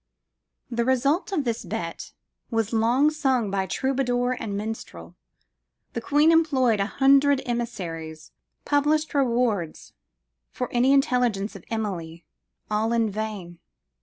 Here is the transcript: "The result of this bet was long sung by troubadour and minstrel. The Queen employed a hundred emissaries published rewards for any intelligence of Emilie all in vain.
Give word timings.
"The 0.71 0.83
result 0.83 1.31
of 1.31 1.43
this 1.43 1.63
bet 1.63 2.13
was 2.49 2.73
long 2.73 3.11
sung 3.11 3.51
by 3.51 3.67
troubadour 3.67 4.31
and 4.39 4.57
minstrel. 4.57 5.15
The 5.93 6.01
Queen 6.01 6.31
employed 6.31 6.79
a 6.79 6.87
hundred 6.87 7.39
emissaries 7.45 8.31
published 8.65 9.13
rewards 9.13 9.93
for 10.49 10.73
any 10.73 10.91
intelligence 10.91 11.55
of 11.55 11.63
Emilie 11.69 12.25
all 12.71 12.93
in 12.93 13.11
vain. 13.11 13.59